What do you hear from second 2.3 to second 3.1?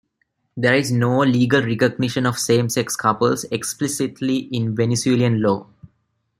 same-sex